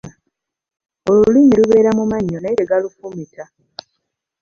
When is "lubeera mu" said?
1.59-2.03